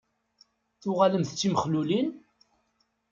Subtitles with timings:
[0.81, 2.07] Tuɣalemt d timexlulin?